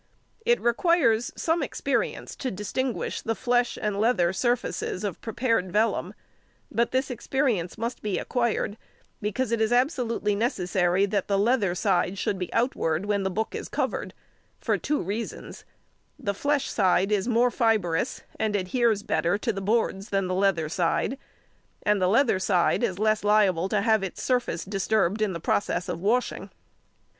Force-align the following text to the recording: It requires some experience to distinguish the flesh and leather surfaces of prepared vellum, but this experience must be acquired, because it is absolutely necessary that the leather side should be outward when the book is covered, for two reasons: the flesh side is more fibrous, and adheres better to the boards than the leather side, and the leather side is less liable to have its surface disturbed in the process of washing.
It 0.47 0.59
requires 0.59 1.31
some 1.35 1.61
experience 1.61 2.35
to 2.37 2.49
distinguish 2.49 3.21
the 3.21 3.35
flesh 3.35 3.77
and 3.79 3.99
leather 4.01 4.33
surfaces 4.33 5.03
of 5.03 5.21
prepared 5.21 5.71
vellum, 5.71 6.15
but 6.71 6.89
this 6.89 7.11
experience 7.11 7.77
must 7.77 8.01
be 8.01 8.17
acquired, 8.17 8.79
because 9.21 9.51
it 9.51 9.61
is 9.61 9.71
absolutely 9.71 10.33
necessary 10.33 11.05
that 11.05 11.27
the 11.27 11.37
leather 11.37 11.75
side 11.75 12.17
should 12.17 12.39
be 12.39 12.51
outward 12.51 13.05
when 13.05 13.21
the 13.21 13.29
book 13.29 13.53
is 13.53 13.69
covered, 13.69 14.15
for 14.59 14.75
two 14.75 14.99
reasons: 15.03 15.65
the 16.17 16.33
flesh 16.33 16.67
side 16.67 17.11
is 17.11 17.27
more 17.27 17.51
fibrous, 17.51 18.23
and 18.39 18.55
adheres 18.55 19.03
better 19.03 19.37
to 19.37 19.53
the 19.53 19.61
boards 19.61 20.09
than 20.09 20.25
the 20.25 20.33
leather 20.33 20.67
side, 20.67 21.15
and 21.83 22.01
the 22.01 22.09
leather 22.09 22.39
side 22.39 22.83
is 22.83 22.97
less 22.97 23.23
liable 23.23 23.69
to 23.69 23.81
have 23.81 24.01
its 24.01 24.19
surface 24.23 24.65
disturbed 24.65 25.21
in 25.21 25.33
the 25.33 25.39
process 25.39 25.87
of 25.87 26.01
washing. 26.01 26.49